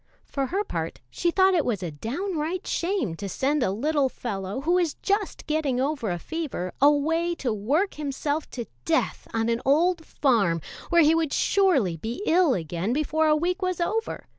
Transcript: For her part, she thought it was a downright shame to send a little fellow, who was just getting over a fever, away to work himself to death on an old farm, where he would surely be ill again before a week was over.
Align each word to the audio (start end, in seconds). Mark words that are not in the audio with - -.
For 0.25 0.47
her 0.47 0.63
part, 0.63 0.99
she 1.11 1.29
thought 1.29 1.53
it 1.53 1.63
was 1.63 1.83
a 1.83 1.91
downright 1.91 2.65
shame 2.65 3.13
to 3.17 3.29
send 3.29 3.61
a 3.61 3.69
little 3.69 4.09
fellow, 4.09 4.61
who 4.61 4.71
was 4.71 4.95
just 4.95 5.45
getting 5.45 5.79
over 5.79 6.09
a 6.09 6.17
fever, 6.17 6.73
away 6.81 7.35
to 7.35 7.53
work 7.53 7.93
himself 7.93 8.49
to 8.49 8.65
death 8.83 9.27
on 9.31 9.47
an 9.47 9.61
old 9.63 10.03
farm, 10.03 10.59
where 10.89 11.03
he 11.03 11.13
would 11.13 11.33
surely 11.33 11.97
be 11.97 12.23
ill 12.25 12.55
again 12.55 12.93
before 12.93 13.27
a 13.27 13.35
week 13.35 13.61
was 13.61 13.79
over. 13.79 14.25